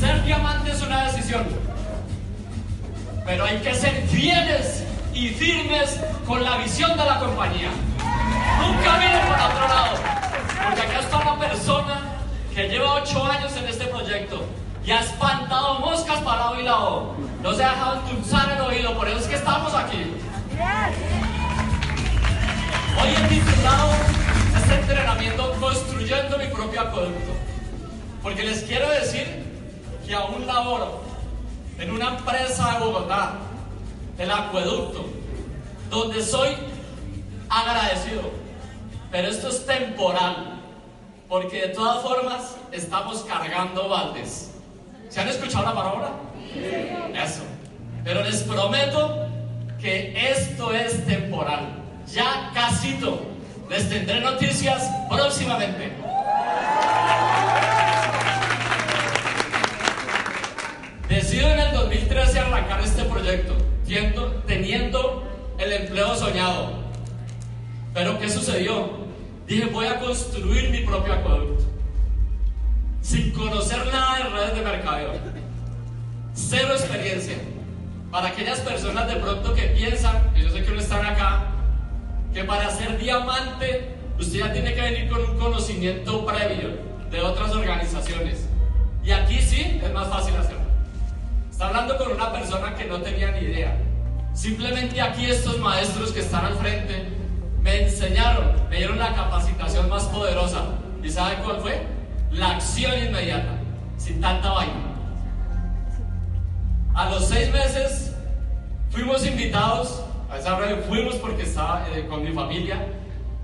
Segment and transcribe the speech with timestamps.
[0.00, 1.46] Ser diamante es una decisión,
[3.24, 4.82] pero hay que ser fieles
[5.14, 7.70] y firmes con la visión de la compañía.
[8.58, 9.96] Nunca miren para otro lado,
[10.64, 12.00] porque acá está una persona
[12.54, 14.44] que lleva ocho años en este proyecto
[14.84, 17.14] y ha espantado moscas para lado y lado.
[17.42, 20.14] No se ha dejado endulzar el oído, por eso es que estamos aquí.
[23.00, 23.90] Hoy he titulado
[24.56, 27.51] este entrenamiento Construyendo mi propio producto.
[28.22, 29.26] Porque les quiero decir
[30.06, 31.02] que aún laboro
[31.78, 33.38] en una empresa de Bogotá,
[34.18, 35.06] el acueducto,
[35.90, 36.50] donde soy
[37.48, 38.22] agradecido.
[39.10, 40.60] Pero esto es temporal,
[41.28, 44.52] porque de todas formas estamos cargando baldes.
[45.08, 46.12] ¿Se han escuchado la palabra?
[47.14, 47.42] Eso.
[48.04, 49.26] Pero les prometo
[49.80, 51.82] que esto es temporal.
[52.12, 53.20] Ya casito.
[53.68, 56.01] Les tendré noticias próximamente.
[61.12, 63.54] Decido en el 2013 arrancar este proyecto,
[64.46, 66.70] teniendo el empleo soñado.
[67.92, 68.92] Pero ¿qué sucedió?
[69.46, 71.64] Dije, voy a construir mi propio acueducto.
[73.02, 75.12] Sin conocer nada de redes de mercadeo.
[76.32, 77.36] Cero experiencia.
[78.10, 81.44] Para aquellas personas de pronto que piensan, y yo sé que no están acá,
[82.32, 86.70] que para ser diamante usted ya tiene que venir con un conocimiento previo
[87.10, 88.48] de otras organizaciones.
[89.04, 90.61] Y aquí sí es más fácil hacerlo.
[91.52, 93.76] Está hablando con una persona que no tenía ni idea.
[94.32, 97.08] Simplemente aquí estos maestros que están al frente
[97.60, 100.62] me enseñaron, me dieron la capacitación más poderosa.
[101.02, 101.86] ¿Y sabe cuál fue?
[102.30, 103.58] La acción inmediata,
[103.98, 104.80] sin tanta vaina.
[106.94, 108.16] A los seis meses
[108.88, 112.78] fuimos invitados a esa radio, fuimos porque estaba eh, con mi familia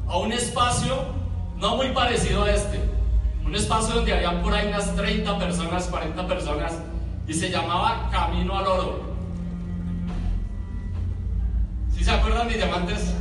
[0.09, 0.97] a un espacio
[1.59, 2.81] no muy parecido a este.
[3.45, 6.73] Un espacio donde habían por ahí unas 30 personas, 40 personas
[7.29, 9.03] y se llamaba Camino al Oro.
[11.95, 13.15] ¿Sí se acuerdan mis diamantes?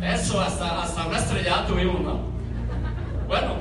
[0.00, 2.20] Eso, hasta, hasta una estrellada tuvimos, ¿no?
[3.26, 3.56] Bueno,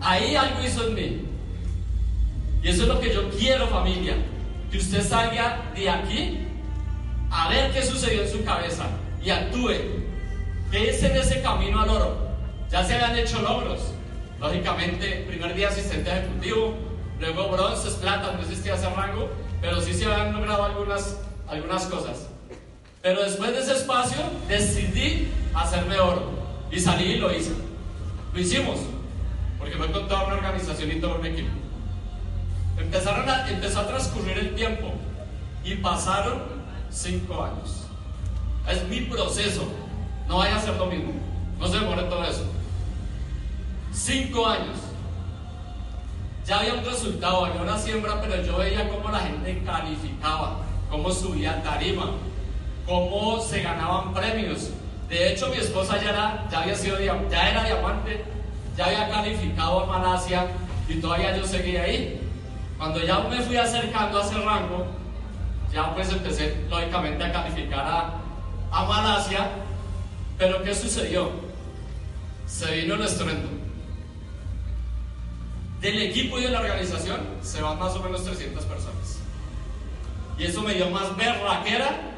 [0.00, 1.26] ahí algo hizo en mí.
[2.62, 4.14] Y eso es lo que yo quiero, familia.
[4.70, 6.46] Que usted salga de aquí
[7.30, 8.86] a ver qué sucedió en su cabeza
[9.22, 9.74] y actúe.
[10.70, 12.28] ¿Qué es en ese camino al oro?
[12.70, 13.92] Ya se habían hecho logros.
[14.40, 16.85] Lógicamente, primer día asistente ejecutivo,
[17.20, 21.18] luego bronces, plata, no existía ese rango, pero sí se habían logrado algunas,
[21.48, 22.28] algunas cosas.
[23.02, 24.18] Pero después de ese espacio
[24.48, 26.30] decidí hacerme oro
[26.70, 27.52] y salí y lo hice.
[28.32, 28.80] Lo hicimos,
[29.58, 31.50] porque fue con toda una organización y todo un equipo.
[32.78, 34.92] Empezaron a, empezó a transcurrir el tiempo
[35.64, 36.42] y pasaron
[36.90, 37.84] cinco años.
[38.68, 39.62] Es mi proceso,
[40.28, 41.12] no vaya a ser lo mismo,
[41.58, 42.44] no se demore todo eso.
[43.92, 44.76] Cinco años.
[46.46, 50.58] Ya había un resultado, había una siembra, pero yo veía cómo la gente calificaba,
[50.88, 52.12] cómo subía tarima,
[52.86, 54.70] cómo se ganaban premios.
[55.08, 57.14] De hecho, mi esposa ya era, ya había sido, ya
[57.64, 58.24] diamante,
[58.76, 60.46] ya había calificado a Malasia
[60.88, 62.20] y todavía yo seguía ahí.
[62.78, 64.86] Cuando ya me fui acercando a ese rango,
[65.72, 68.20] ya pues empecé lógicamente a calificar a,
[68.70, 69.48] a Malasia,
[70.38, 71.28] pero ¿qué sucedió?
[72.46, 73.55] Se vino el estruendo.
[75.80, 79.18] Del equipo y de la organización se van más o menos 300 personas.
[80.38, 82.12] Y eso me dio más berraquera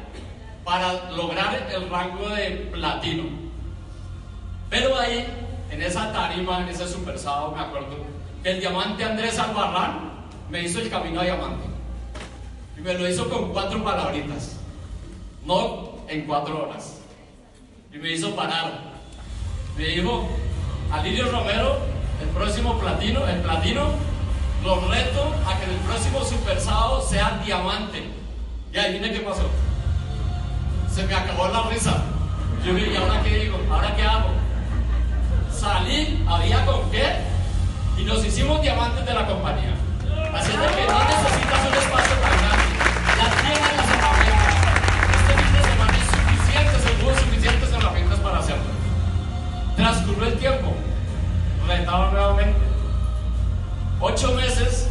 [0.63, 3.23] para lograr el rango de platino.
[4.69, 5.25] Pero ahí,
[5.71, 7.97] en esa tarima, en ese super sábado, me acuerdo
[8.43, 10.11] que el diamante Andrés Albarrán
[10.49, 11.67] me hizo el camino a diamante.
[12.77, 14.57] Y me lo hizo con cuatro palabritas,
[15.45, 16.99] no en cuatro horas.
[17.93, 18.89] Y me hizo parar.
[19.77, 20.29] Me dijo,
[20.91, 21.79] Alirio Romero,
[22.21, 23.89] el próximo platino, el platino,
[24.63, 28.03] lo reto a que el próximo super sábado sea diamante.
[28.73, 29.49] Y adivine qué pasó.
[30.93, 32.03] Se me acabó la risa.
[32.65, 33.57] Yo dije, ¿y ahora qué digo?
[33.71, 34.29] ¿Ahora qué hago?
[35.51, 37.15] Salí, había con qué,
[37.97, 39.73] y nos hicimos diamantes de la compañía.
[40.33, 42.65] Así es que no necesitas un espacio tan grande.
[43.17, 44.55] Ya tienes las herramientas.
[45.19, 48.63] Este fin de semana es suficiente, seguro, suficientes herramientas para hacerlo.
[49.75, 50.75] Transcurrió el tiempo.
[51.69, 52.59] Retaba nuevamente.
[54.01, 54.87] Ocho meses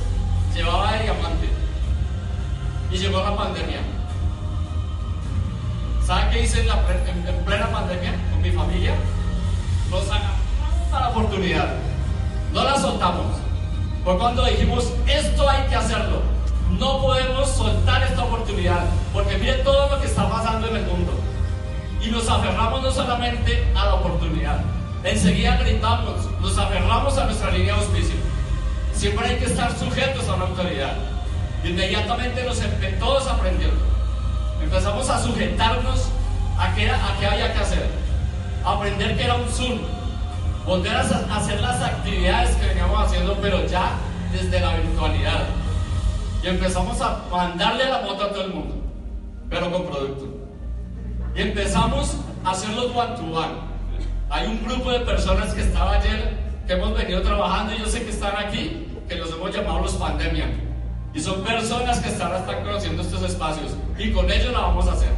[0.54, 1.48] llevaba de diamante.
[2.92, 3.80] Y llegó la pandemia.
[6.06, 8.94] ¿Saben qué hice en plena pandemia con mi familia?
[9.90, 11.69] Nos agarramos a la oportunidad.
[12.52, 13.26] No la soltamos.
[14.04, 16.22] Fue cuando dijimos, esto hay que hacerlo.
[16.78, 18.84] No podemos soltar esta oportunidad.
[19.12, 21.12] Porque miren todo lo que está pasando en el mundo.
[22.00, 24.60] Y nos aferramos no solamente a la oportunidad.
[25.02, 28.17] Enseguida gritamos, nos aferramos a nuestra línea de auspicio.
[28.93, 30.94] Siempre hay que estar sujetos a una autoridad.
[31.64, 32.61] Inmediatamente nos
[32.99, 33.76] todos aprendiendo.
[34.62, 36.08] Empezamos a sujetarnos
[36.58, 37.87] a qué, a qué había que hacer.
[38.64, 39.79] Aprender que era un Zoom.
[40.67, 43.93] Volver a hacer las actividades que veníamos haciendo, pero ya
[44.32, 45.46] desde la virtualidad.
[46.43, 48.75] Y empezamos a mandarle la moto a todo el mundo,
[49.49, 50.26] pero con producto.
[51.35, 53.67] Y empezamos a hacer los one-to-one.
[54.30, 56.36] Hay un grupo de personas que estaba ayer,
[56.66, 59.94] que hemos venido trabajando, y yo sé que están aquí, que los hemos llamado los
[59.94, 60.50] pandemia.
[61.14, 63.75] Y son personas que están, están conociendo estos espacios.
[63.98, 65.17] Y con ellos la vamos a hacer.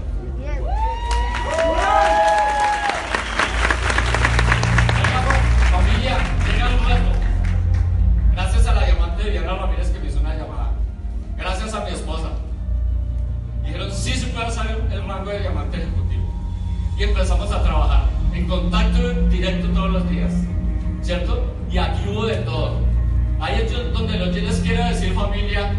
[24.33, 25.73] Yo les quiero decir, familia,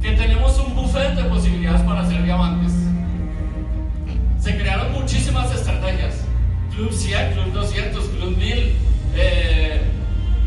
[0.00, 2.72] que tenemos un buffet de posibilidades para hacer diamantes.
[4.40, 6.24] Se crearon muchísimas estrategias.
[6.74, 8.72] Club 100, Club 200, Club 1000,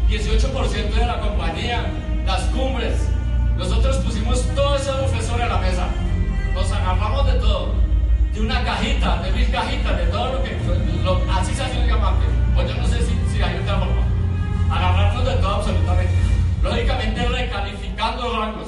[0.09, 1.85] 18% de la compañía,
[2.25, 3.09] las cumbres.
[3.57, 5.87] Nosotros pusimos todo ese buffet sobre la mesa.
[6.53, 7.73] Nos agarramos de todo.
[8.33, 10.57] De una cajita, de mil cajitas, de todo lo que...
[11.31, 11.78] así se hace
[16.61, 18.67] Lógicamente recalificando rangos.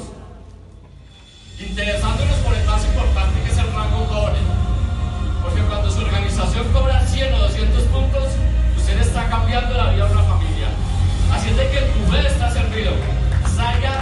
[1.59, 4.39] Interesándonos por el más importante que es el rango cobre.
[5.43, 8.23] Porque cuando su organización cobra 100 o 200 puntos,
[8.77, 10.67] usted está cambiando la vida de una familia.
[11.33, 12.93] Así es que el buffet está servido.
[13.55, 14.00] Salga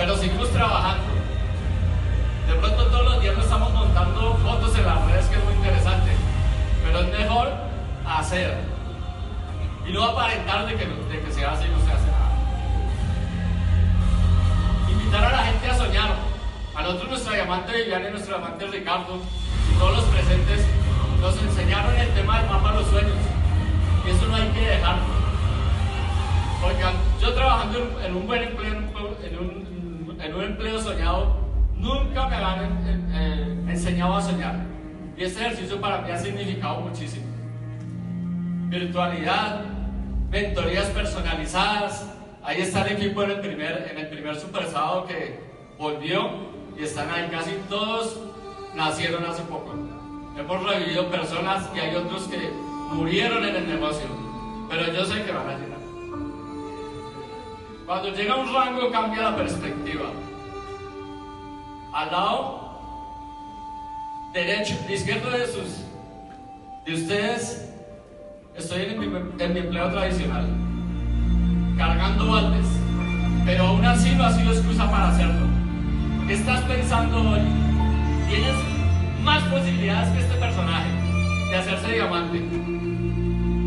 [0.00, 1.04] Pero seguimos trabajando.
[2.48, 5.52] De pronto todos los días nos estamos montando fotos en las redes que es muy
[5.52, 6.10] interesante.
[6.82, 7.52] Pero es mejor
[8.06, 8.56] hacer.
[9.86, 12.32] Y no aparentar de que, de que se hace y no se hace nada.
[14.88, 16.10] Invitar a la gente a soñar.
[16.74, 19.18] A nosotros nuestra diamante Viviana y nuestro diamante Ricardo
[19.70, 20.64] y todos los presentes
[21.20, 23.18] nos enseñaron el tema del mapa de los sueños.
[24.06, 25.20] Y eso no hay que dejarlo.
[26.64, 29.79] Oigan, yo trabajando en un buen empleo, en un,
[30.22, 31.36] en un empleo soñado,
[31.74, 32.82] nunca me han
[33.12, 34.66] eh, enseñado a soñar.
[35.16, 37.26] Y este ejercicio para mí ha significado muchísimo.
[38.68, 39.62] Virtualidad,
[40.30, 42.06] mentorías personalizadas.
[42.42, 45.40] Ahí está el equipo en el primer, en el primer Super Sábado que
[45.78, 46.30] volvió
[46.78, 48.18] y están ahí casi todos
[48.74, 49.74] nacieron hace poco.
[50.38, 52.38] Hemos revivido personas y hay otros que
[52.92, 54.06] murieron en el negocio,
[54.70, 55.79] pero yo sé que van a llegar.
[57.90, 60.12] Cuando llega un rango cambia la perspectiva.
[61.92, 62.78] Al lado
[64.32, 65.86] derecho, izquierdo de sus
[66.86, 67.68] de ustedes,
[68.54, 70.46] estoy en mi, en mi empleo tradicional,
[71.76, 72.68] cargando baldes,
[73.44, 75.48] pero aún así no ha sido excusa para hacerlo.
[76.28, 77.40] ¿Qué estás pensando hoy?
[78.28, 78.54] Tienes
[79.24, 80.90] más posibilidades que este personaje
[81.50, 82.38] de hacerse diamante.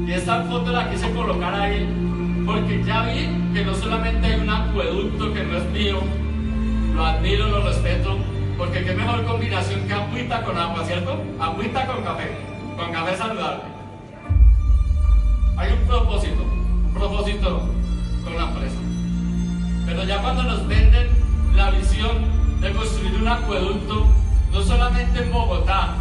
[0.08, 2.12] Y esta foto la quise colocar ahí
[2.46, 6.00] porque ya vi que no solamente hay un acueducto que no es mío,
[6.94, 8.18] lo admiro, lo respeto,
[8.58, 11.22] porque qué mejor combinación que agüita con agua, ¿cierto?
[11.40, 12.32] Agüita con café,
[12.78, 13.64] con café saludable.
[15.58, 17.70] Hay un propósito, un propósito
[18.24, 18.78] con la empresa.
[19.86, 21.08] Pero ya cuando nos venden
[21.56, 22.18] la visión
[22.62, 24.08] de construir un acueducto,
[24.52, 25.96] no solamente en Bogotá,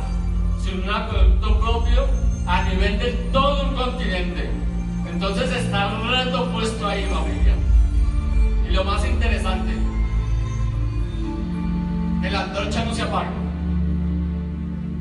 [0.62, 2.06] sino un acueducto propio
[2.46, 4.50] a nivel de todo un continente.
[5.10, 5.91] Entonces está
[6.40, 7.54] puesto ahí, familia.
[8.68, 9.72] Y lo más interesante,
[12.22, 13.30] que la antorcha no se apague.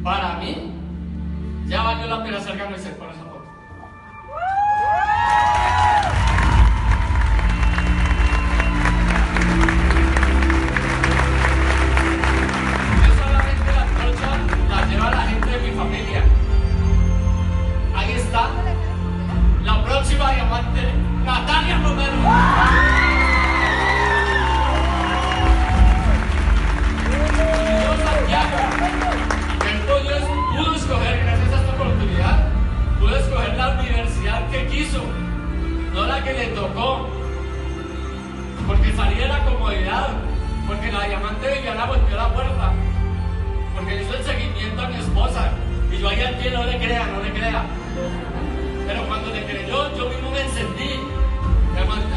[0.03, 0.71] Para mí,
[1.67, 3.10] ya valió la pena hacer camiseta
[38.67, 40.09] porque salí de la comodidad,
[40.67, 42.73] porque la diamante villana golpeó la puerta,
[43.75, 45.51] porque hizo el seguimiento a mi esposa,
[45.91, 47.65] y yo ahí al pie no le crea, no le crea.
[48.87, 50.99] Pero cuando le creyó, yo mismo me encendí.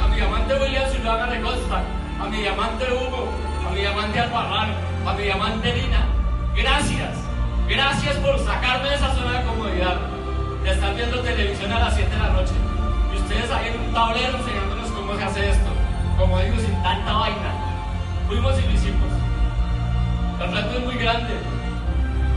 [0.02, 1.83] A mi diamante William Zuluaga le Costa,
[2.21, 3.28] a mi diamante Hugo,
[3.66, 4.71] a mi diamante Albarrán,
[5.06, 6.06] a mi diamante Lina.
[6.56, 7.11] Gracias,
[7.68, 9.97] gracias por sacarme de esa zona de comodidad,
[10.62, 12.74] de estar viendo televisión a las 7 de la noche.
[13.25, 15.71] Ustedes ahí en un tablero enseñándonos cómo se hace esto.
[16.19, 17.52] Como digo, sin tanta vaina.
[18.28, 19.09] Fuimos y lo hicimos.
[20.43, 21.33] El reto es muy grande.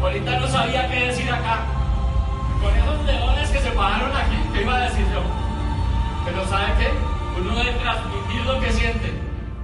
[0.02, 1.66] Ahorita no sabía qué decir acá.
[2.62, 5.22] Con esos leones que se pararon aquí, ¿qué iba a decir yo?
[6.26, 6.90] Pero ¿sabe qué?
[7.42, 9.14] Uno debe transmitir lo que siente,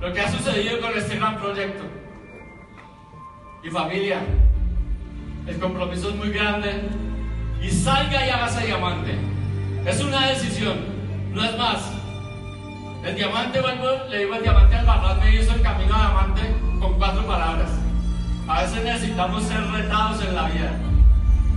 [0.02, 1.84] lo que ha sucedido con este gran proyecto.
[3.64, 4.20] Y familia,
[5.48, 6.84] el compromiso es muy grande.
[7.62, 9.18] Y salga y hágase diamante.
[9.86, 10.93] Es una decisión,
[11.34, 11.78] no es más.
[13.04, 13.62] El diamante,
[14.10, 17.70] le digo el diamante al barral, me hizo el camino a diamante con cuatro palabras.
[18.48, 20.72] A veces necesitamos ser retados en la vida.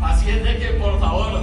[0.02, 1.40] Así es de que, por favor,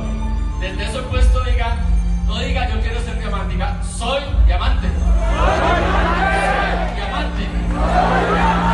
[0.59, 1.77] desde ese puesto diga,
[2.25, 4.87] no diga yo quiero ser diamante, diga soy diamante.
[4.87, 6.95] Soy diamante.
[6.95, 8.72] Diamante.